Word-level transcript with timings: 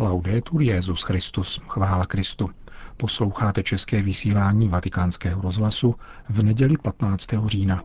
Laudetur 0.00 0.62
Jezus 0.62 1.02
Christus, 1.02 1.60
chvála 1.68 2.06
Kristu. 2.06 2.50
Posloucháte 2.96 3.62
české 3.62 4.02
vysílání 4.02 4.68
Vatikánského 4.68 5.42
rozhlasu 5.42 5.94
v 6.28 6.42
neděli 6.42 6.76
15. 6.82 7.26
října. 7.46 7.82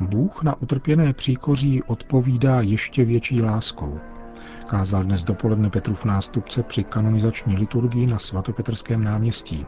Bůh 0.00 0.42
na 0.42 0.62
utrpěné 0.62 1.12
příkoří 1.12 1.82
odpovídá 1.82 2.60
ještě 2.60 3.04
větší 3.04 3.42
láskou. 3.42 4.00
Kázal 4.66 5.04
dnes 5.04 5.24
dopoledne 5.24 5.70
Petrův 5.70 6.04
nástupce 6.04 6.62
při 6.62 6.84
kanonizační 6.84 7.56
liturgii 7.56 8.06
na 8.06 8.18
svatopetrském 8.18 9.04
náměstí. 9.04 9.66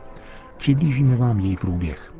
Přiblížíme 0.57 1.17
vám 1.17 1.41
její 1.41 1.57
průběh. 1.57 2.15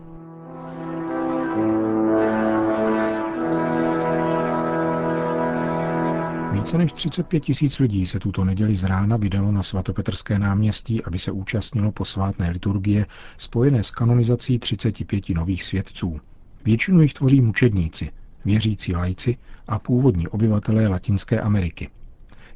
Více 6.53 6.79
než 6.79 6.93
35 6.93 7.41
tisíc 7.41 7.79
lidí 7.79 8.07
se 8.07 8.19
tuto 8.19 8.45
neděli 8.45 8.77
z 8.77 8.85
rána 8.85 9.17
vydalo 9.17 9.53
na 9.53 9.63
svatopetrské 9.63 10.39
náměstí, 10.39 11.05
aby 11.05 11.19
se 11.19 11.33
účastnilo 11.33 11.93
posvátné 11.93 12.51
liturgie 12.51 13.07
spojené 13.37 13.83
s 13.83 13.91
kanonizací 13.91 14.59
35 14.59 15.29
nových 15.29 15.63
svědců. 15.63 16.21
Většinu 16.65 17.01
jich 17.01 17.13
tvoří 17.13 17.41
mučedníci, 17.41 18.11
věřící 18.45 18.95
lajci 18.95 19.37
a 19.69 19.79
původní 19.79 20.29
obyvatelé 20.29 20.89
Latinské 20.89 21.41
Ameriky. 21.41 21.91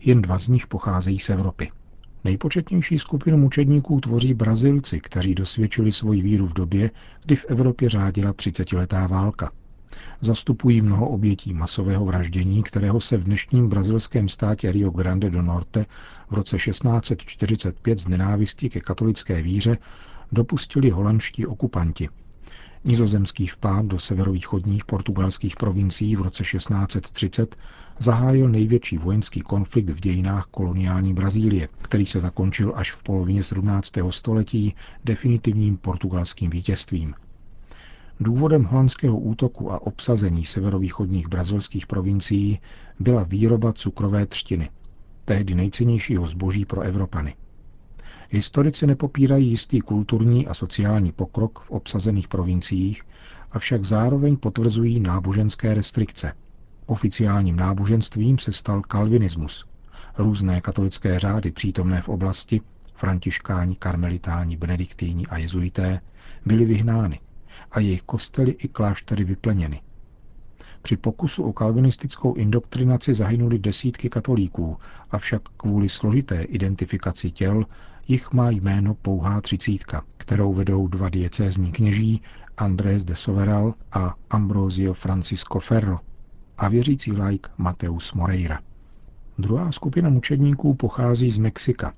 Jen 0.00 0.22
dva 0.22 0.38
z 0.38 0.48
nich 0.48 0.66
pocházejí 0.66 1.18
z 1.18 1.30
Evropy. 1.30 1.70
Nejpočetnější 2.28 2.98
skupinu 2.98 3.38
mučedníků 3.38 4.00
tvoří 4.00 4.34
Brazilci, 4.34 5.00
kteří 5.00 5.34
dosvědčili 5.34 5.92
svoji 5.92 6.22
víru 6.22 6.46
v 6.46 6.52
době, 6.52 6.90
kdy 7.24 7.36
v 7.36 7.44
Evropě 7.48 7.88
řádila 7.88 8.32
30-letá 8.32 9.08
válka. 9.08 9.50
Zastupují 10.20 10.80
mnoho 10.80 11.08
obětí 11.08 11.54
masového 11.54 12.04
vraždění, 12.04 12.62
kterého 12.62 13.00
se 13.00 13.16
v 13.16 13.24
dnešním 13.24 13.68
brazilském 13.68 14.28
státě 14.28 14.72
Rio 14.72 14.90
Grande 14.90 15.30
do 15.30 15.42
Norte 15.42 15.86
v 16.30 16.34
roce 16.34 16.56
1645 16.56 17.98
z 17.98 18.08
nenávisti 18.08 18.70
ke 18.70 18.80
katolické 18.80 19.42
víře 19.42 19.78
dopustili 20.32 20.90
holandští 20.90 21.46
okupanti, 21.46 22.08
Nizozemský 22.84 23.46
vpád 23.46 23.86
do 23.86 23.98
severovýchodních 23.98 24.84
portugalských 24.84 25.56
provincií 25.56 26.16
v 26.16 26.20
roce 26.22 26.42
1630 26.42 27.56
zahájil 27.98 28.48
největší 28.48 28.98
vojenský 28.98 29.40
konflikt 29.40 29.90
v 29.90 30.00
dějinách 30.00 30.46
koloniální 30.46 31.14
Brazílie, 31.14 31.68
který 31.82 32.06
se 32.06 32.20
zakončil 32.20 32.72
až 32.76 32.92
v 32.92 33.02
polovině 33.02 33.42
17. 33.42 33.92
století 34.10 34.74
definitivním 35.04 35.76
portugalským 35.76 36.50
vítězstvím. 36.50 37.14
Důvodem 38.20 38.64
holandského 38.64 39.18
útoku 39.18 39.72
a 39.72 39.82
obsazení 39.82 40.44
severovýchodních 40.44 41.28
brazilských 41.28 41.86
provincií 41.86 42.60
byla 43.00 43.22
výroba 43.22 43.72
cukrové 43.72 44.26
třtiny, 44.26 44.70
tehdy 45.24 45.54
nejcennějšího 45.54 46.26
zboží 46.26 46.64
pro 46.64 46.80
Evropany. 46.80 47.34
Historici 48.30 48.86
nepopírají 48.86 49.48
jistý 49.50 49.80
kulturní 49.80 50.46
a 50.46 50.54
sociální 50.54 51.12
pokrok 51.12 51.58
v 51.58 51.70
obsazených 51.70 52.28
provinciích, 52.28 53.02
avšak 53.50 53.84
zároveň 53.84 54.36
potvrzují 54.36 55.00
náboženské 55.00 55.74
restrikce. 55.74 56.32
Oficiálním 56.86 57.56
náboženstvím 57.56 58.38
se 58.38 58.52
stal 58.52 58.82
kalvinismus. 58.82 59.66
Různé 60.18 60.60
katolické 60.60 61.18
řády 61.18 61.50
přítomné 61.50 62.02
v 62.02 62.08
oblasti, 62.08 62.60
františkáni, 62.94 63.76
karmelitáni, 63.76 64.56
benediktíni 64.56 65.26
a 65.26 65.38
jezuité, 65.38 66.00
byly 66.46 66.64
vyhnány 66.64 67.20
a 67.70 67.80
jejich 67.80 68.02
kostely 68.02 68.50
i 68.50 68.68
kláštery 68.68 69.24
vypleněny. 69.24 69.80
Při 70.82 70.96
pokusu 70.96 71.42
o 71.42 71.52
kalvinistickou 71.52 72.34
indoktrinaci 72.34 73.14
zahynuli 73.14 73.58
desítky 73.58 74.08
katolíků, 74.08 74.76
avšak 75.10 75.42
kvůli 75.56 75.88
složité 75.88 76.42
identifikaci 76.42 77.30
těl 77.30 77.64
jich 78.08 78.32
má 78.32 78.50
jméno 78.50 78.94
pouhá 78.94 79.40
třicítka, 79.40 80.04
kterou 80.16 80.52
vedou 80.52 80.88
dva 80.88 81.08
diecézní 81.08 81.72
kněží 81.72 82.22
Andrés 82.56 83.04
de 83.04 83.16
Soveral 83.16 83.74
a 83.92 84.14
Ambrosio 84.30 84.94
Francisco 84.94 85.60
Ferro 85.60 85.98
a 86.58 86.68
věřící 86.68 87.12
laik 87.12 87.46
Mateus 87.58 88.12
Moreira. 88.12 88.60
Druhá 89.38 89.72
skupina 89.72 90.10
mučedníků 90.10 90.74
pochází 90.74 91.30
z 91.30 91.38
Mexika 91.38 91.94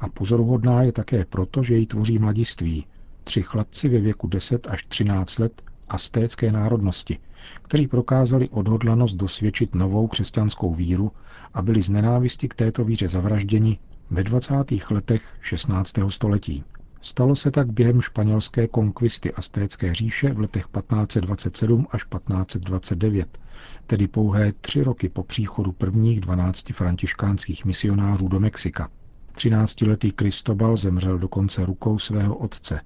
a 0.00 0.08
pozoruhodná 0.08 0.82
je 0.82 0.92
také 0.92 1.24
proto, 1.24 1.62
že 1.62 1.74
ji 1.74 1.86
tvoří 1.86 2.18
mladiství, 2.18 2.86
tři 3.24 3.42
chlapci 3.42 3.88
ve 3.88 3.98
věku 3.98 4.28
10 4.28 4.66
až 4.66 4.84
13 4.84 5.38
let 5.38 5.62
astécké 5.88 6.52
národnosti, 6.52 7.18
kteří 7.62 7.86
prokázali 7.86 8.48
odhodlanost 8.48 9.16
dosvědčit 9.16 9.74
novou 9.74 10.06
křesťanskou 10.06 10.74
víru 10.74 11.12
a 11.54 11.62
byli 11.62 11.82
z 11.82 11.90
nenávisti 11.90 12.48
k 12.48 12.54
této 12.54 12.84
víře 12.84 13.08
zavražděni 13.08 13.78
ve 14.12 14.22
20. 14.24 14.54
letech 14.90 15.22
16. 15.40 15.92
století. 16.08 16.64
Stalo 17.02 17.36
se 17.36 17.50
tak 17.50 17.72
během 17.72 18.00
španělské 18.00 18.68
konkvisty 18.68 19.32
Astécké 19.32 19.94
říše 19.94 20.32
v 20.32 20.40
letech 20.40 20.64
1527 20.64 21.86
až 21.90 22.04
1529, 22.04 23.38
tedy 23.86 24.08
pouhé 24.08 24.52
tři 24.52 24.82
roky 24.82 25.08
po 25.08 25.22
příchodu 25.22 25.72
prvních 25.72 26.20
12 26.20 26.72
františkánských 26.72 27.64
misionářů 27.64 28.28
do 28.28 28.40
Mexika. 28.40 28.88
13-letý 29.34 30.12
Kristobal 30.12 30.76
zemřel 30.76 31.18
dokonce 31.18 31.64
rukou 31.66 31.98
svého 31.98 32.36
otce, 32.36 32.80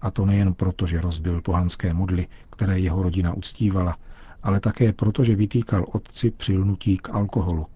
a 0.00 0.10
to 0.10 0.26
nejen 0.26 0.54
proto, 0.54 0.86
že 0.86 1.00
rozbil 1.00 1.40
pohanské 1.40 1.94
modly, 1.94 2.26
které 2.50 2.78
jeho 2.78 3.02
rodina 3.02 3.34
uctívala, 3.34 3.96
ale 4.42 4.60
také 4.60 4.92
proto, 4.92 5.24
že 5.24 5.36
vytýkal 5.36 5.84
otci 5.92 6.30
přilnutí 6.30 6.96
k 6.98 7.10
alkoholu. 7.10 7.66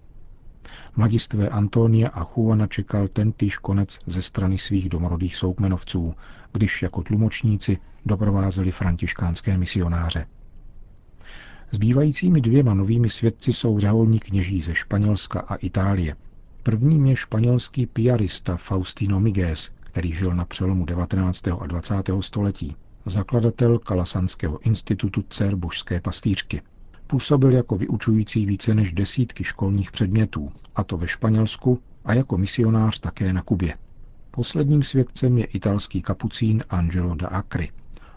Mladistvé 0.95 1.49
Antonia 1.49 2.09
a 2.09 2.23
Juana 2.35 2.67
čekal 2.67 3.07
tentýž 3.07 3.57
konec 3.57 3.99
ze 4.05 4.21
strany 4.21 4.57
svých 4.57 4.89
domorodých 4.89 5.35
soukmenovců, 5.35 6.13
když 6.53 6.81
jako 6.81 7.03
tlumočníci 7.03 7.77
doprovázeli 8.05 8.71
františkánské 8.71 9.57
misionáře. 9.57 10.25
Zbývajícími 11.71 12.41
dvěma 12.41 12.73
novými 12.73 13.09
svědci 13.09 13.53
jsou 13.53 13.79
řeholní 13.79 14.19
kněží 14.19 14.61
ze 14.61 14.75
Španělska 14.75 15.39
a 15.39 15.55
Itálie. 15.55 16.15
Prvním 16.63 17.05
je 17.05 17.15
španělský 17.15 17.85
piarista 17.85 18.57
Faustino 18.57 19.19
Miguez, 19.19 19.71
který 19.79 20.13
žil 20.13 20.35
na 20.35 20.45
přelomu 20.45 20.85
19. 20.85 21.47
a 21.47 21.67
20. 21.67 21.93
století, 22.19 22.75
zakladatel 23.05 23.79
Kalasanského 23.79 24.59
institutu 24.59 25.23
dcer 25.29 25.55
božské 25.55 26.01
pastýřky. 26.01 26.61
Působil 27.07 27.51
jako 27.51 27.77
vyučující 27.77 28.45
více 28.45 28.75
než 28.75 28.93
desítky 28.93 29.43
školních 29.43 29.91
předmětů, 29.91 30.51
a 30.75 30.83
to 30.83 30.97
ve 30.97 31.07
Španělsku 31.07 31.79
a 32.05 32.13
jako 32.13 32.37
misionář 32.37 32.99
také 32.99 33.33
na 33.33 33.41
Kubě. 33.41 33.73
Posledním 34.31 34.83
svědcem 34.83 35.37
je 35.37 35.45
italský 35.45 36.01
kapucín 36.01 36.63
Angelo 36.69 37.15
da 37.15 37.27
Acri, 37.27 37.71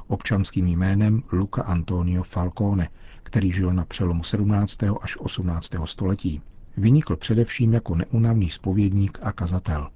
občanským 0.06 0.66
jménem 0.66 1.22
Luca 1.32 1.62
Antonio 1.62 2.22
Falcone, 2.22 2.88
který 3.22 3.52
žil 3.52 3.72
na 3.72 3.84
přelomu 3.84 4.22
17. 4.22 4.78
až 5.00 5.16
18. 5.16 5.70
století. 5.84 6.42
Vynikl 6.76 7.16
především 7.16 7.72
jako 7.72 7.94
neunavný 7.94 8.50
spovědník 8.50 9.18
a 9.22 9.32
kazatel. 9.32 9.88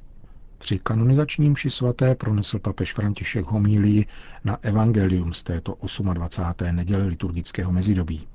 Při 0.58 0.78
kanonizačním 0.78 1.52
mši 1.52 1.70
svaté 1.70 2.14
pronesl 2.14 2.58
papež 2.58 2.94
František 2.94 3.46
homílii 3.46 4.06
na 4.44 4.58
evangelium 4.62 5.32
z 5.32 5.42
této 5.42 5.76
28. 6.14 6.76
neděle 6.76 7.06
liturgického 7.06 7.72
mezidobí. 7.72 8.26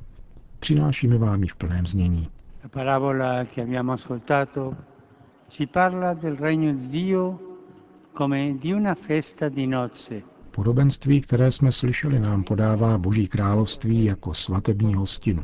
Přinášíme 0.60 1.18
vám 1.18 1.44
ji 1.44 1.50
v 1.50 1.56
plném 1.56 1.88
znění. 1.88 2.28
Parabola 2.70 3.46
che 3.46 3.62
abbiamo 3.62 3.92
ascoltato 3.92 4.76
ci 5.50 5.66
parla 5.68 6.14
del 6.14 6.36
regno 6.36 6.74
di 6.74 6.88
Dio 6.88 7.40
come 8.18 8.54
di 8.54 8.74
una 8.74 8.96
festa 8.96 9.50
di 9.50 9.68
nozze. 9.68 10.22
Podobenství, 10.52 11.22
které 11.22 11.52
jsme 11.52 11.72
slyšeli, 11.72 12.20
nám 12.20 12.44
podává 12.44 12.98
Boží 12.98 13.28
království 13.28 14.06
jako 14.06 14.34
svatební 14.34 14.94
hostinu. 14.94 15.44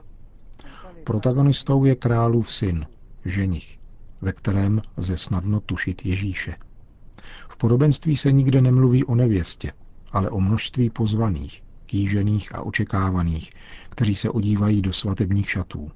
Protagonistou 1.03 1.85
je 1.85 1.95
králův 1.95 2.53
syn, 2.53 2.85
ženich, 3.25 3.79
ve 4.21 4.33
kterém 4.33 4.81
lze 4.97 5.17
snadno 5.17 5.59
tušit 5.59 6.05
Ježíše. 6.05 6.55
V 7.49 7.57
podobenství 7.57 8.17
se 8.17 8.31
nikde 8.31 8.61
nemluví 8.61 9.03
o 9.03 9.15
nevěstě, 9.15 9.71
ale 10.11 10.29
o 10.29 10.39
množství 10.39 10.89
pozvaných, 10.89 11.63
kýžených 11.95 12.55
a 12.55 12.61
očekávaných, 12.61 13.51
kteří 13.89 14.15
se 14.15 14.29
odívají 14.29 14.81
do 14.81 14.93
svatebních 14.93 15.49
šatů. 15.49 15.91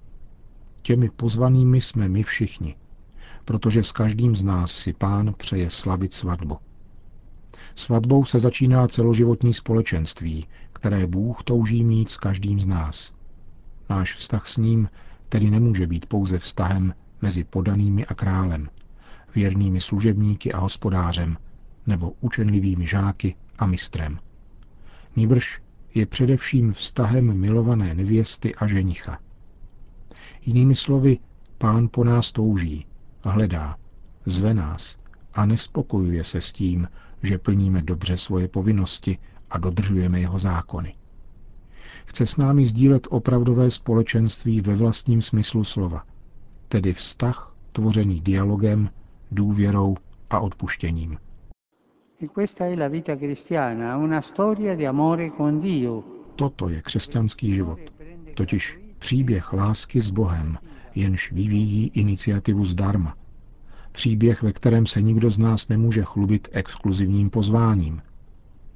Těmi 0.82 1.10
pozvanými 1.10 1.82
jsme 1.82 2.10
my 2.10 2.24
všichni, 2.24 2.76
protože 3.46 3.84
s 3.84 3.92
každým 3.92 4.36
z 4.36 4.44
nás 4.44 4.72
si 4.72 4.94
pán 4.94 5.34
přeje 5.38 5.70
slavit 5.70 6.14
svatbu. 6.14 6.58
Svatbou 7.76 8.26
se 8.26 8.40
začíná 8.40 8.88
celoživotní 8.88 9.54
společenství, 9.54 10.48
které 10.74 11.08
Bůh 11.08 11.44
touží 11.44 11.84
mít 11.84 12.10
s 12.10 12.18
každým 12.18 12.60
z 12.60 12.66
nás. 12.66 13.14
Náš 13.90 14.16
vztah 14.16 14.48
s 14.48 14.58
ním 14.58 14.90
tedy 15.30 15.52
nemůže 15.52 15.88
být 15.88 16.06
pouze 16.06 16.40
vztahem 16.40 16.94
mezi 17.22 17.44
podanými 17.44 18.06
a 18.06 18.14
králem, 18.14 18.70
věrnými 19.36 19.82
služebníky 19.82 20.54
a 20.54 20.60
hospodářem, 20.60 21.38
nebo 21.88 22.14
učenlivými 22.22 22.88
žáky 22.88 23.36
a 23.58 23.66
mistrem. 23.66 24.20
Nýbrž 25.16 25.62
je 25.96 26.06
především 26.06 26.74
vztahem 26.74 27.34
milované 27.34 27.94
nevěsty 27.94 28.56
a 28.56 28.68
ženicha. 28.68 29.20
Jinými 30.42 30.76
slovy, 30.76 31.20
pán 31.58 31.90
po 31.92 32.04
nás 32.04 32.32
touží, 32.32 32.86
hledá, 33.24 33.78
zve 34.26 34.54
nás 34.54 34.98
a 35.34 35.46
nespokojuje 35.46 36.24
se 36.24 36.42
s 36.42 36.52
tím, 36.52 36.88
že 37.24 37.38
plníme 37.38 37.82
dobře 37.82 38.18
svoje 38.18 38.48
povinnosti 38.48 39.18
a 39.50 39.58
dodržujeme 39.58 40.20
jeho 40.20 40.40
zákony. 40.40 40.96
Chce 42.06 42.26
s 42.28 42.38
námi 42.38 42.66
sdílet 42.66 43.08
opravdové 43.10 43.72
společenství 43.72 44.62
ve 44.62 44.76
vlastním 44.76 45.22
smyslu 45.22 45.64
slova, 45.64 46.04
tedy 46.68 46.94
vztah 46.94 47.56
tvořený 47.72 48.22
dialogem, 48.22 48.90
důvěrou 49.32 49.96
a 50.30 50.40
odpuštěním. 50.40 51.18
Toto 56.36 56.70
je 56.70 56.82
křesťanský 56.82 57.56
život, 57.56 57.80
totiž 58.34 58.80
příběh 58.98 59.54
lásky 59.54 60.02
s 60.02 60.10
Bohem, 60.10 60.58
jenž 60.96 61.32
vyvíjí 61.32 61.88
iniciativu 61.88 62.66
zdarma. 62.66 63.16
Příběh, 63.92 64.44
ve 64.44 64.54
kterém 64.54 64.86
se 64.86 65.02
nikdo 65.02 65.30
z 65.30 65.38
nás 65.38 65.68
nemůže 65.68 66.04
chlubit 66.04 66.48
exkluzivním 66.52 67.30
pozváním. 67.30 68.02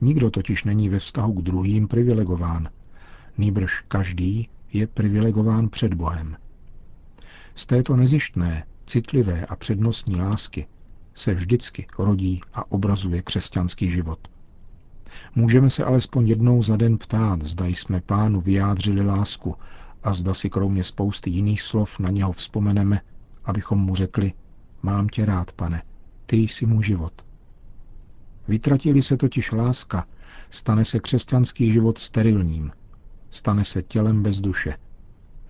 Nikdo 0.02 0.32
totiž 0.32 0.64
není 0.64 0.90
ve 0.90 1.00
vztahu 1.00 1.34
k 1.34 1.42
druhým 1.42 1.88
privilegován. 1.88 2.70
Nýbrž 3.38 3.82
každý 3.82 4.50
je 4.74 4.88
privilegován 4.88 5.70
před 5.70 5.94
Bohem. 5.94 6.36
Z 7.56 7.66
této 7.66 7.96
nezištné, 7.96 8.66
citlivé 8.86 9.46
a 9.46 9.56
přednostní 9.56 10.16
lásky 10.16 10.68
se 11.14 11.34
vždycky 11.34 11.88
rodí 12.00 12.42
a 12.54 12.72
obrazuje 12.72 13.22
křesťanský 13.22 13.92
život. 13.92 14.20
Můžeme 15.36 15.70
se 15.70 15.84
alespoň 15.84 16.28
jednou 16.28 16.64
za 16.64 16.76
den 16.76 16.98
ptát, 16.98 17.44
zda 17.44 17.66
jsme 17.66 18.02
pánu 18.02 18.42
vyjádřili 18.42 19.06
lásku 19.06 19.56
a 20.04 20.14
zda 20.14 20.34
si 20.34 20.50
kromě 20.50 20.84
spousty 20.84 21.30
jiných 21.30 21.62
slov 21.62 22.00
na 22.00 22.10
něho 22.10 22.32
vzpomeneme, 22.32 23.02
abychom 23.46 23.80
mu 23.80 23.96
řekli, 23.96 24.34
mám 24.82 25.10
tě 25.10 25.26
rád, 25.26 25.52
pane, 25.52 25.84
ty 26.26 26.38
jsi 26.38 26.66
můj 26.66 26.84
život. 26.84 27.26
Vytratili 28.48 29.02
se 29.02 29.18
totiž 29.18 29.52
láska, 29.52 30.06
stane 30.50 30.86
se 30.86 31.00
křesťanský 31.00 31.72
život 31.72 31.98
sterilním, 31.98 32.72
stane 33.30 33.64
se 33.66 33.84
tělem 33.84 34.24
bez 34.24 34.42
duše, 34.42 34.78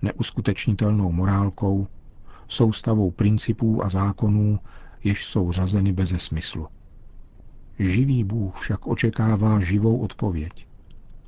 neuskutečnitelnou 0.02 1.12
morálkou, 1.12 1.88
soustavou 2.48 3.10
principů 3.10 3.84
a 3.84 3.88
zákonů, 3.88 4.58
jež 5.04 5.26
jsou 5.26 5.52
řazeny 5.52 5.92
beze 5.92 6.18
smyslu. 6.18 6.68
Živý 7.78 8.24
Bůh 8.24 8.56
však 8.56 8.86
očekává 8.86 9.60
živou 9.60 9.98
odpověď. 9.98 10.66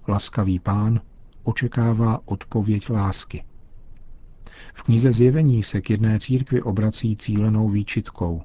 Laskavý 0.08 0.58
pán 0.58 1.00
očekává 1.42 2.20
odpověď 2.24 2.90
lásky. 2.90 3.44
V 4.74 4.82
knize 4.82 5.12
Zjevení 5.12 5.62
se 5.62 5.80
k 5.80 5.90
jedné 5.90 6.20
církvi 6.20 6.62
obrací 6.62 7.16
cílenou 7.16 7.68
výčitkou. 7.68 8.42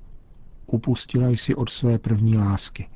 Upustila 0.66 1.30
jsi 1.30 1.56
od 1.56 1.70
své 1.70 2.00
první 2.00 2.38
lásky. 2.38 2.90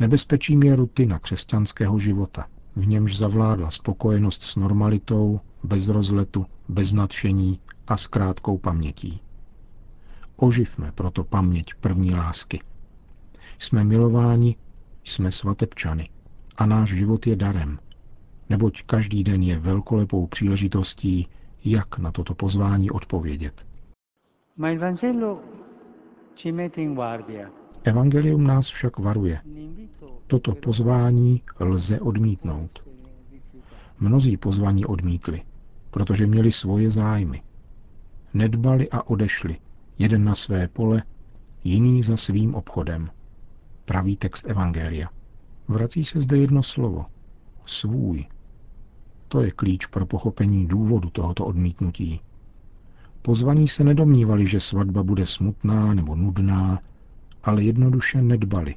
Nebezpečím 0.00 0.62
je 0.62 0.76
rutina 0.76 1.18
křesťanského 1.18 1.98
života, 1.98 2.46
v 2.76 2.86
němž 2.86 3.16
zavládla 3.16 3.70
spokojenost 3.70 4.42
s 4.42 4.56
normalitou, 4.56 5.40
bez 5.64 5.88
rozletu, 5.88 6.46
bez 6.68 6.92
nadšení 6.92 7.60
a 7.86 7.96
s 7.96 8.06
krátkou 8.06 8.58
pamětí. 8.58 9.20
Oživme 10.42 10.92
proto 10.92 11.24
paměť 11.24 11.74
první 11.74 12.14
lásky. 12.14 12.60
Jsme 13.58 13.84
milováni, 13.84 14.56
jsme 15.04 15.32
svatebčany 15.32 16.08
a 16.56 16.66
náš 16.66 16.88
život 16.88 17.26
je 17.26 17.36
darem, 17.36 17.78
neboť 18.48 18.82
každý 18.82 19.24
den 19.24 19.42
je 19.42 19.58
velkolepou 19.58 20.26
příležitostí, 20.26 21.28
jak 21.64 21.98
na 21.98 22.12
toto 22.12 22.34
pozvání 22.34 22.90
odpovědět. 22.90 23.66
Evangelium 27.84 28.44
nás 28.44 28.68
však 28.68 28.98
varuje. 28.98 29.40
Toto 30.26 30.54
pozvání 30.54 31.42
lze 31.60 32.00
odmítnout. 32.00 32.84
Mnozí 34.00 34.36
pozvaní 34.36 34.86
odmítli, 34.86 35.42
protože 35.90 36.26
měli 36.26 36.52
svoje 36.52 36.90
zájmy. 36.90 37.42
Nedbali 38.34 38.90
a 38.90 39.02
odešli, 39.02 39.56
jeden 40.00 40.24
na 40.24 40.34
své 40.34 40.68
pole, 40.68 41.02
jiný 41.64 42.02
za 42.02 42.16
svým 42.16 42.54
obchodem. 42.54 43.08
Pravý 43.84 44.16
text 44.16 44.46
Evangelia. 44.50 45.08
Vrací 45.68 46.04
se 46.04 46.20
zde 46.20 46.38
jedno 46.38 46.62
slovo. 46.62 47.06
Svůj. 47.66 48.24
To 49.28 49.40
je 49.40 49.50
klíč 49.50 49.86
pro 49.86 50.06
pochopení 50.06 50.66
důvodu 50.66 51.10
tohoto 51.10 51.44
odmítnutí. 51.44 52.20
Pozvaní 53.22 53.68
se 53.68 53.84
nedomnívali, 53.84 54.46
že 54.46 54.60
svatba 54.60 55.02
bude 55.02 55.26
smutná 55.26 55.94
nebo 55.94 56.16
nudná, 56.16 56.78
ale 57.42 57.62
jednoduše 57.62 58.22
nedbali. 58.22 58.74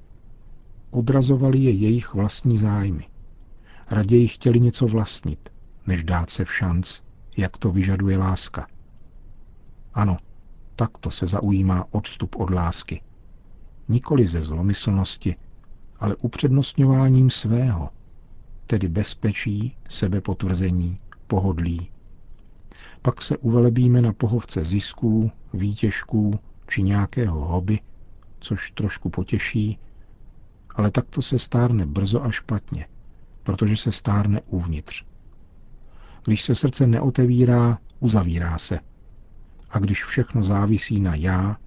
Odrazovali 0.92 1.60
je 1.60 1.72
jejich 1.72 2.14
vlastní 2.14 2.58
zájmy. 2.58 3.08
Raději 3.90 4.28
chtěli 4.28 4.60
něco 4.60 4.88
vlastnit, 4.88 5.50
než 5.88 6.04
dát 6.04 6.30
se 6.30 6.46
v 6.46 6.54
šanc, 6.54 7.02
jak 7.38 7.58
to 7.58 7.72
vyžaduje 7.72 8.18
láska. 8.18 8.68
Ano, 9.94 10.18
takto 10.76 11.12
se 11.12 11.28
zaujímá 11.28 11.86
odstup 11.92 12.36
od 12.36 12.50
lásky. 12.50 13.02
Nikoli 13.88 14.28
ze 14.28 14.42
zlomyslnosti, 14.42 15.36
ale 16.00 16.16
upřednostňováním 16.16 17.30
svého, 17.30 17.90
tedy 18.68 18.88
bezpečí, 18.90 19.78
sebepotvrzení, 19.90 21.00
pohodlí. 21.28 21.90
Pak 23.02 23.22
se 23.22 23.38
uvelebíme 23.38 24.02
na 24.02 24.14
pohovce 24.14 24.64
zisků, 24.64 25.32
výtěžků 25.54 26.40
či 26.68 26.84
nějakého 26.84 27.46
hobby, 27.46 27.80
což 28.40 28.72
trošku 28.72 29.10
potěší, 29.10 29.80
ale 30.76 30.92
takto 30.92 31.22
se 31.22 31.40
stárne 31.40 31.86
brzo 31.86 32.24
a 32.24 32.32
špatně, 32.32 32.88
protože 33.44 33.78
se 33.78 33.92
stárne 33.92 34.42
uvnitř. 34.42 35.06
Když 36.26 36.42
se 36.42 36.56
srdce 36.56 36.88
neotevírá, 36.88 37.78
uzavírá 38.00 38.58
se– 38.58 38.80
a 39.74 39.80
když 39.80 40.04
všechno 40.04 40.44
závisí 40.44 41.00
na 41.00 41.16
já, 41.16 41.58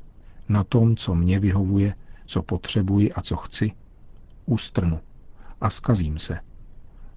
na 0.49 0.65
tom, 0.65 0.97
co 0.97 1.15
mě 1.15 1.41
vyhovuje, 1.41 1.95
co 2.27 2.43
potřebuji 2.43 3.13
a 3.13 3.21
co 3.23 3.37
chci, 3.37 3.73
ustrnu 4.47 5.01
a 5.61 5.71
skazím 5.71 6.19
se. 6.19 6.39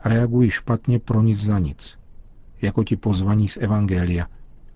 Reaguji 0.06 0.50
špatně 0.52 1.00
pro 1.00 1.22
nic 1.22 1.40
za 1.40 1.60
nic, 1.60 2.00
jako 2.62 2.84
ti 2.84 2.96
pozvaní 2.96 3.48
z 3.48 3.58
Evangelia, 3.58 4.28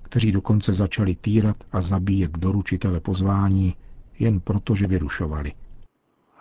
kteří 0.01 0.31
dokonce 0.31 0.73
začali 0.73 1.15
týrat 1.15 1.55
a 1.71 1.81
zabíjet 1.81 2.31
doručitele 2.31 2.99
pozvání 2.99 3.75
jen 4.19 4.39
proto, 4.39 4.75
že 4.75 4.87
vyrušovali. 4.87 5.51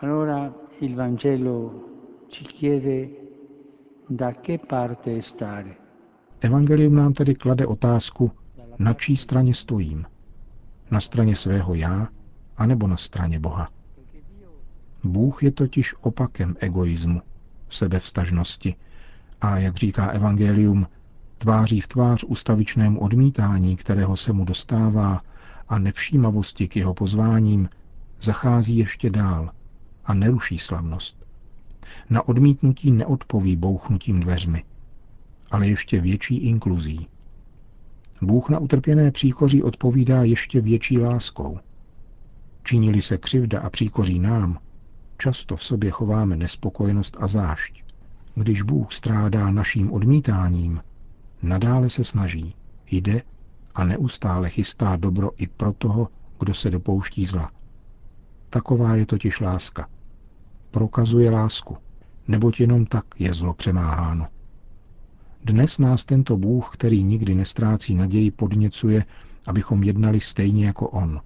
Allora 0.00 0.52
il 0.80 0.94
Vangelo 0.96 1.74
ci 2.28 2.44
chiede 2.44 3.08
da 4.10 4.32
che 4.32 4.58
parte 4.58 5.22
stare. 5.22 5.74
Evangelium 6.40 6.94
nám 6.94 7.12
tedy 7.12 7.34
klade 7.34 7.66
otázku, 7.66 8.30
na 8.82 8.94
čí 8.94 9.16
straně 9.16 9.54
stojím. 9.54 10.06
Na 10.90 11.00
straně 11.00 11.36
svého 11.36 11.74
já, 11.74 12.08
anebo 12.56 12.86
na 12.86 12.96
straně 12.96 13.40
Boha. 13.40 13.68
Bůh 15.04 15.42
je 15.42 15.52
totiž 15.52 15.94
opakem 16.00 16.56
egoismu, 16.60 17.22
sebevstažnosti 17.68 18.74
a, 19.40 19.58
jak 19.58 19.76
říká 19.76 20.06
Evangelium, 20.06 20.86
tváří 21.38 21.80
v 21.80 21.88
tvář 21.88 22.24
ustavičnému 22.24 23.00
odmítání, 23.00 23.76
kterého 23.76 24.16
se 24.16 24.32
mu 24.32 24.44
dostává, 24.44 25.22
a 25.68 25.78
nevšímavosti 25.78 26.68
k 26.68 26.76
jeho 26.76 26.94
pozváním, 26.94 27.68
zachází 28.20 28.76
ještě 28.76 29.10
dál 29.10 29.50
a 30.04 30.14
neruší 30.14 30.58
slavnost. 30.58 31.26
Na 32.10 32.28
odmítnutí 32.28 32.92
neodpoví 32.92 33.56
bouchnutím 33.56 34.20
dveřmi, 34.20 34.64
ale 35.50 35.68
ještě 35.68 36.00
větší 36.00 36.36
inkluzí. 36.36 37.08
Bůh 38.22 38.48
na 38.48 38.58
utrpěné 38.58 39.10
příkoří 39.10 39.62
odpovídá 39.62 40.22
ještě 40.22 40.60
větší 40.60 40.98
láskou. 40.98 41.58
Činili 42.64 43.02
se 43.02 43.18
křivda 43.18 43.60
a 43.60 43.70
příkoří 43.70 44.18
nám, 44.18 44.58
často 45.18 45.56
v 45.56 45.64
sobě 45.64 45.90
chováme 45.90 46.36
nespokojenost 46.36 47.16
a 47.20 47.26
zášť. 47.26 47.84
Když 48.34 48.62
Bůh 48.62 48.92
strádá 48.92 49.50
naším 49.50 49.92
odmítáním, 49.92 50.80
nadále 51.42 51.90
se 51.90 52.04
snaží, 52.04 52.54
jde 52.90 53.22
a 53.74 53.84
neustále 53.84 54.50
chystá 54.50 54.96
dobro 54.96 55.30
i 55.36 55.46
pro 55.46 55.72
toho, 55.72 56.08
kdo 56.38 56.54
se 56.54 56.70
dopouští 56.70 57.26
zla. 57.26 57.50
Taková 58.50 58.94
je 58.94 59.06
totiž 59.06 59.40
láska. 59.40 59.88
Prokazuje 60.70 61.30
lásku, 61.30 61.76
neboť 62.28 62.60
jenom 62.60 62.86
tak 62.86 63.04
je 63.18 63.34
zlo 63.34 63.54
přemáháno. 63.54 64.26
Dnes 65.44 65.78
nás 65.78 66.04
tento 66.04 66.36
Bůh, 66.36 66.70
který 66.72 67.02
nikdy 67.04 67.34
nestrácí 67.34 67.94
naději, 67.94 68.30
podněcuje, 68.30 69.04
abychom 69.46 69.82
jednali 69.82 70.20
stejně 70.20 70.66
jako 70.66 70.88
On. 70.88 71.20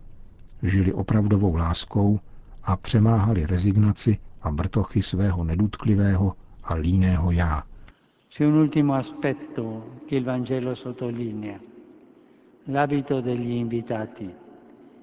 Žili 0.62 0.92
opravdovou 0.92 1.54
láskou 1.54 2.20
a 2.64 2.76
přemáhali 2.76 3.46
rezignaci 3.46 4.18
a 4.42 4.50
vrtochy 4.50 5.02
svého 5.02 5.44
nedutklivého 5.44 6.32
a 6.64 6.74
líného 6.74 7.30
já. 7.30 7.62
C'è 8.30 8.46
un 8.46 8.54
ultimo 8.54 8.94
aspetto 8.94 9.84
che 10.08 10.16
il 10.16 10.24
Vangelo 10.24 10.74
sottolinea, 10.74 11.60
l'abito 12.68 13.20
degli 13.20 13.50
invitati, 13.50 14.30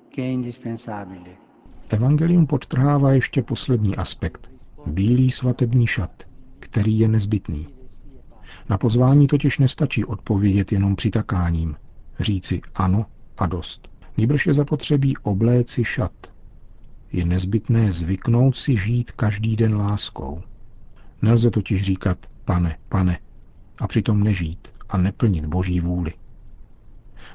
che 0.10 0.22
è 0.22 0.25
indispensabile. 0.25 1.38
Evangelium 1.89 2.48
podtrhává 2.48 3.12
ještě 3.13 3.43
poslední 3.43 3.96
aspekt. 3.96 4.51
Bílý 4.86 5.32
svatební 5.32 5.88
šat, 5.88 6.24
který 6.60 7.00
je 7.00 7.08
nezbytný. 7.08 7.67
Na 8.69 8.77
pozvání 8.77 9.27
totiž 9.27 9.60
nestačí 9.60 10.05
odpovědět 10.05 10.72
jenom 10.72 10.95
přitakáním, 10.95 11.75
říci 12.19 12.62
ano 12.75 13.05
a 13.38 13.45
dost. 13.45 13.89
Nýbrž 14.17 14.48
je 14.48 14.53
zapotřebí 14.53 15.17
obléci 15.17 15.83
šat. 15.86 16.12
Je 17.12 17.25
nezbytné 17.25 17.91
zvyknout 17.91 18.55
si 18.55 18.77
žít 18.77 19.12
každý 19.12 19.55
den 19.55 19.75
láskou. 19.75 20.41
Nelze 21.22 21.51
totiž 21.51 21.81
říkat 21.81 22.17
pane, 22.45 22.77
pane 22.89 23.19
a 23.79 23.88
přitom 23.88 24.24
nežít 24.24 24.67
a 24.89 24.98
neplnit 24.98 25.45
boží 25.45 25.79
vůli. 25.79 26.13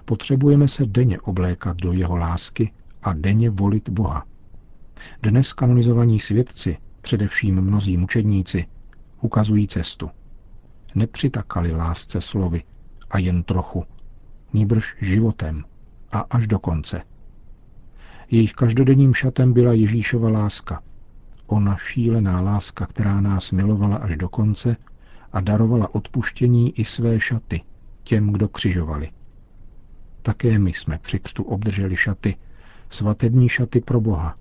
Potřebujeme 0.05 0.69
se 0.69 0.87
denně 0.87 1.21
oblékat 1.21 1.77
do 1.77 1.93
jeho 1.93 2.17
lásky 2.17 2.73
a 3.03 3.13
denně 3.13 3.51
volit 3.51 3.89
Boha. 3.89 4.25
Dnes 5.23 5.53
kanonizovaní 5.53 6.21
svědci, 6.21 6.77
především 7.01 7.61
mnozí 7.61 7.97
mučedníci, 7.97 8.67
ukazují 9.21 9.67
cestu. 9.67 10.11
Nepřitakali 10.95 11.73
lásce 11.73 12.21
slovy 12.21 12.63
a 13.11 13.19
jen 13.19 13.43
trochu, 13.43 13.85
nýbrž 14.53 14.97
životem 15.01 15.65
a 16.13 16.19
až 16.21 16.47
do 16.47 16.59
konce. 16.59 17.03
Jejich 18.31 18.53
každodenním 18.53 19.15
šatem 19.15 19.53
byla 19.53 19.73
Ježíšova 19.73 20.29
láska. 20.31 20.83
Ona 21.47 21.77
šílená 21.77 22.41
láska, 22.41 22.87
která 22.87 23.21
nás 23.21 23.51
milovala 23.51 23.97
až 23.97 24.17
do 24.17 24.29
konce 24.29 24.77
a 25.33 25.41
darovala 25.41 25.95
odpuštění 25.95 26.81
i 26.81 26.85
své 26.85 27.21
šaty 27.21 27.63
těm, 28.03 28.33
kdo 28.33 28.49
křižovali. 28.49 29.11
Také 30.23 30.59
my 30.59 30.73
jsme 30.73 30.99
při 30.99 31.19
křtu 31.19 31.43
obdrželi 31.43 31.97
šaty, 31.97 32.37
svatební 32.89 33.49
šaty 33.49 33.81
pro 33.81 34.01
Boha. 34.01 34.37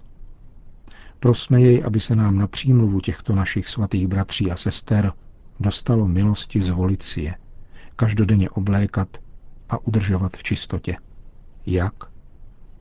Prosme 1.19 1.61
jej, 1.61 1.83
aby 1.85 1.99
se 1.99 2.15
nám 2.15 2.37
na 2.37 2.47
přímluvu 2.47 2.99
těchto 2.99 3.35
našich 3.35 3.67
svatých 3.67 4.07
bratří 4.07 4.51
a 4.51 4.55
sester 4.55 5.13
dostalo 5.59 6.07
milosti 6.07 6.61
zvolit 6.61 7.03
si 7.03 7.21
je, 7.21 7.35
každodenně 7.95 8.49
oblékat 8.49 9.17
a 9.69 9.77
udržovat 9.87 10.37
v 10.37 10.43
čistotě. 10.43 10.95
Jak? 11.65 11.93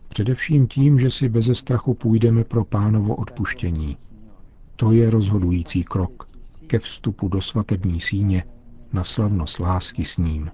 Především 0.09 0.67
tím, 0.67 0.99
že 0.99 1.11
si 1.11 1.29
beze 1.29 1.55
strachu 1.55 1.95
půjdeme 1.95 2.45
pro 2.45 2.65
pánovo 2.65 3.15
odpuštění. 3.15 3.97
To 4.77 4.93
je 4.93 5.11
rozhodující 5.11 5.85
krok 5.85 6.29
ke 6.67 6.79
vstupu 6.79 7.29
do 7.29 7.41
svatební 7.41 8.01
síně 8.01 8.45
na 8.93 9.05
slavnost 9.05 9.59
lásky 9.59 10.05
s 10.05 10.17
ním. 10.17 10.51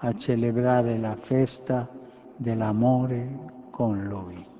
A 0.00 0.12
celebrare 0.12 0.98
la 1.00 1.14
festa 1.14 1.88
dell'amore 2.40 3.28
con 3.76 4.08
lui. 4.08 4.53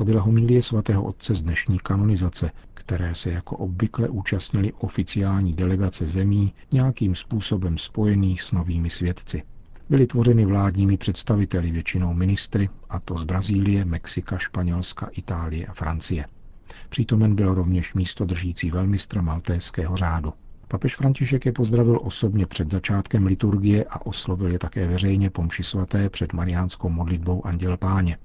To 0.00 0.04
byla 0.04 0.22
homilie 0.22 0.62
svatého 0.62 1.02
otce 1.02 1.34
z 1.34 1.42
dnešní 1.42 1.78
kanonizace, 1.78 2.50
které 2.74 3.14
se 3.14 3.30
jako 3.30 3.56
obvykle 3.56 4.08
účastnili 4.08 4.72
oficiální 4.72 5.52
delegace 5.52 6.06
zemí 6.06 6.54
nějakým 6.72 7.14
způsobem 7.14 7.78
spojených 7.78 8.42
s 8.42 8.52
novými 8.52 8.90
svědci. 8.90 9.42
Byly 9.90 10.06
tvořeny 10.06 10.44
vládními 10.44 10.96
představiteli, 10.96 11.70
většinou 11.70 12.14
ministry, 12.14 12.68
a 12.88 13.00
to 13.00 13.16
z 13.16 13.24
Brazílie, 13.24 13.84
Mexika, 13.84 14.38
Španělska, 14.38 15.06
Itálie 15.12 15.66
a 15.66 15.72
Francie. 15.72 16.26
Přítomen 16.88 17.34
byl 17.34 17.54
rovněž 17.54 17.94
místo 17.94 18.24
držící 18.24 18.70
velmistra 18.70 19.22
maltéského 19.22 19.96
řádu. 19.96 20.32
Papež 20.68 20.96
František 20.96 21.46
je 21.46 21.52
pozdravil 21.52 22.00
osobně 22.02 22.46
před 22.46 22.70
začátkem 22.70 23.26
liturgie 23.26 23.84
a 23.84 24.06
oslovil 24.06 24.52
je 24.52 24.58
také 24.58 24.88
veřejně 24.88 25.30
pomši 25.30 25.64
svaté 25.64 26.10
před 26.10 26.32
mariánskou 26.32 26.88
modlitbou 26.88 27.46
Anděl 27.46 27.76
Páně. 27.76 28.16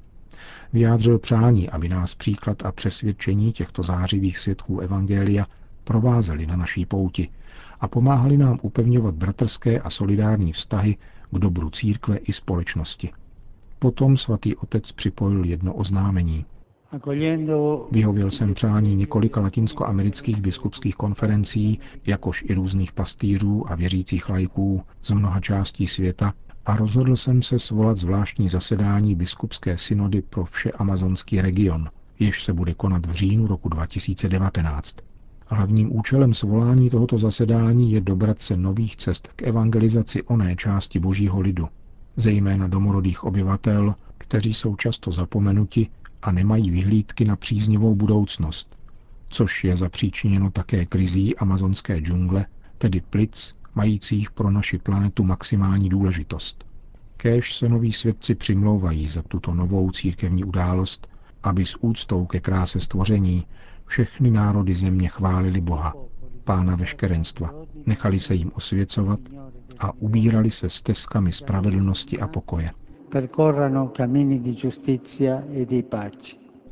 Vyjádřil 0.73 1.19
přání, 1.19 1.69
aby 1.69 1.89
nás 1.89 2.15
příklad 2.15 2.65
a 2.65 2.71
přesvědčení 2.71 3.51
těchto 3.51 3.83
zářivých 3.83 4.37
svědků 4.37 4.79
Evangelia 4.79 5.47
provázeli 5.83 6.45
na 6.45 6.55
naší 6.55 6.85
pouti 6.85 7.29
a 7.79 7.87
pomáhali 7.87 8.37
nám 8.37 8.59
upevňovat 8.61 9.15
bratrské 9.15 9.79
a 9.79 9.89
solidární 9.89 10.51
vztahy 10.53 10.97
k 11.31 11.39
dobru 11.39 11.69
církve 11.69 12.17
i 12.17 12.33
společnosti. 12.33 13.11
Potom 13.79 14.17
svatý 14.17 14.55
otec 14.55 14.91
připojil 14.91 15.45
jedno 15.45 15.73
oznámení. 15.73 16.45
Vyhověl 17.91 18.31
jsem 18.31 18.53
přání 18.53 18.95
několika 18.95 19.41
latinskoamerických 19.41 20.41
biskupských 20.41 20.95
konferencí, 20.95 21.79
jakož 22.05 22.43
i 22.47 22.53
různých 22.53 22.91
pastýřů 22.93 23.71
a 23.71 23.75
věřících 23.75 24.29
lajků 24.29 24.83
z 25.03 25.11
mnoha 25.11 25.39
částí 25.39 25.87
světa 25.87 26.33
a 26.65 26.75
rozhodl 26.75 27.15
jsem 27.15 27.41
se 27.41 27.59
svolat 27.59 27.97
zvláštní 27.97 28.49
zasedání 28.49 29.15
biskupské 29.15 29.77
synody 29.77 30.21
pro 30.21 30.45
vše 30.45 30.71
amazonský 30.71 31.41
region, 31.41 31.89
jež 32.19 32.43
se 32.43 32.53
bude 32.53 32.73
konat 32.73 33.05
v 33.05 33.11
říjnu 33.13 33.47
roku 33.47 33.69
2019. 33.69 34.95
Hlavním 35.47 35.95
účelem 35.95 36.33
svolání 36.33 36.89
tohoto 36.89 37.17
zasedání 37.17 37.91
je 37.91 38.01
dobrat 38.01 38.41
se 38.41 38.57
nových 38.57 38.95
cest 38.95 39.27
k 39.35 39.43
evangelizaci 39.43 40.23
oné 40.23 40.55
části 40.55 40.99
božího 40.99 41.39
lidu, 41.39 41.67
zejména 42.15 42.67
domorodých 42.67 43.23
obyvatel, 43.23 43.95
kteří 44.17 44.53
jsou 44.53 44.75
často 44.75 45.11
zapomenuti 45.11 45.87
a 46.21 46.31
nemají 46.31 46.71
vyhlídky 46.71 47.25
na 47.25 47.35
příznivou 47.35 47.95
budoucnost, 47.95 48.77
což 49.29 49.63
je 49.63 49.77
zapříčiněno 49.77 50.51
také 50.51 50.85
krizí 50.85 51.37
amazonské 51.37 51.99
džungle, 51.99 52.45
tedy 52.77 53.01
plic, 53.09 53.55
majících 53.75 54.31
pro 54.31 54.51
naši 54.51 54.77
planetu 54.77 55.23
maximální 55.23 55.89
důležitost. 55.89 56.65
Kéž 57.17 57.55
se 57.55 57.69
noví 57.69 57.91
svědci 57.91 58.35
přimlouvají 58.35 59.07
za 59.07 59.21
tuto 59.21 59.53
novou 59.53 59.91
církevní 59.91 60.43
událost, 60.43 61.07
aby 61.43 61.65
s 61.65 61.77
úctou 61.83 62.25
ke 62.25 62.39
kráse 62.39 62.79
stvoření 62.79 63.45
všechny 63.85 64.31
národy 64.31 64.75
země 64.75 65.07
chválili 65.07 65.61
Boha, 65.61 65.93
pána 66.43 66.75
veškerenstva, 66.75 67.51
nechali 67.85 68.19
se 68.19 68.35
jim 68.35 68.51
osvěcovat 68.55 69.19
a 69.79 69.91
ubírali 69.93 70.51
se 70.51 70.69
stezkami 70.69 71.31
spravedlnosti 71.31 72.19
a 72.19 72.27
pokoje. 72.27 72.71
E 73.15 73.27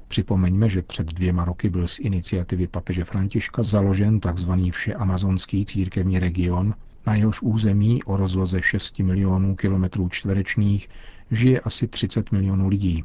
Připomeňme, 0.07 0.69
že 0.69 0.81
před 0.81 1.07
dvěma 1.07 1.45
roky 1.45 1.69
byl 1.69 1.87
z 1.87 1.99
iniciativy 1.99 2.67
papeže 2.67 3.03
Františka 3.03 3.63
založen 3.63 4.19
tzv. 4.19 4.51
všeamazonský 4.71 5.65
církevní 5.65 6.19
region, 6.19 6.73
na 7.05 7.15
jehož 7.15 7.41
území 7.41 8.03
o 8.03 8.17
rozloze 8.17 8.61
6 8.61 8.99
milionů 8.99 9.55
kilometrů 9.55 10.09
čtverečních 10.09 10.89
žije 11.31 11.59
asi 11.59 11.87
30 11.87 12.31
milionů 12.31 12.67
lidí 12.67 13.03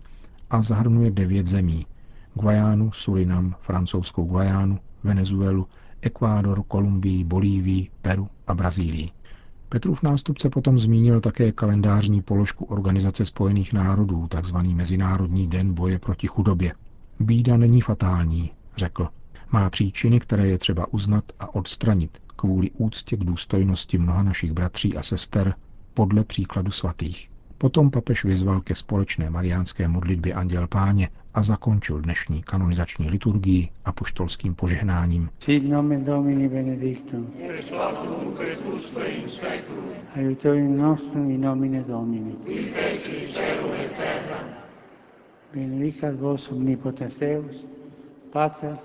a 0.50 0.62
zahrnuje 0.62 1.10
devět 1.10 1.46
zemí. 1.46 1.86
Guajánu, 2.34 2.92
Surinam, 2.92 3.54
francouzskou 3.60 4.24
Guajánu, 4.24 4.78
Venezuelu, 5.04 5.66
Ekvádor, 6.00 6.62
Kolumbii, 6.68 7.24
Bolívii, 7.24 7.90
Peru 8.02 8.28
a 8.46 8.54
Brazílii. 8.54 9.10
Petrův 9.68 10.02
nástupce 10.02 10.50
potom 10.50 10.78
zmínil 10.78 11.20
také 11.20 11.52
kalendářní 11.52 12.22
položku 12.22 12.64
Organizace 12.64 13.24
spojených 13.24 13.72
národů, 13.72 14.26
takzvaný 14.28 14.74
Mezinárodní 14.74 15.46
den 15.46 15.74
boje 15.74 15.98
proti 15.98 16.26
chudobě. 16.26 16.72
Bída 17.20 17.56
není 17.56 17.80
fatální, 17.80 18.50
řekl. 18.76 19.08
Má 19.52 19.70
příčiny, 19.70 20.20
které 20.20 20.46
je 20.46 20.58
třeba 20.58 20.92
uznat 20.92 21.24
a 21.40 21.54
odstranit 21.54 22.18
kvůli 22.38 22.70
úctě 22.70 23.16
k 23.16 23.24
důstojnosti 23.24 23.98
mnoha 23.98 24.22
našich 24.22 24.52
bratří 24.52 24.96
a 24.96 25.02
sester 25.02 25.54
podle 25.94 26.24
příkladu 26.24 26.70
svatých. 26.70 27.30
Potom 27.58 27.90
papež 27.90 28.24
vyzval 28.24 28.60
ke 28.60 28.74
společné 28.74 29.30
mariánské 29.30 29.88
modlitbě 29.88 30.34
Anděl 30.34 30.66
Páně 30.66 31.08
a 31.34 31.42
zakončil 31.42 32.00
dnešní 32.00 32.42
kanonizační 32.42 33.10
liturgii 33.10 33.68
a 33.84 33.92
poštolským 33.92 34.54
požehnáním. 34.54 35.30
Sit 35.38 35.68
nomen 35.68 36.04
Domini 36.04 36.48
benedictum. 36.48 37.32
Aiutorium 40.14 40.78
nostrum 40.78 41.30
in 41.30 41.40
nomine 41.40 41.82
Domini. 41.82 42.32
Benedicat 45.54 46.14
vos 46.14 46.50
omnipotens 46.50 47.18
Deus, 47.18 47.66
Pater 48.32 48.78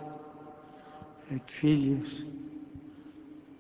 et 1.35 1.51
Filius 1.51 2.25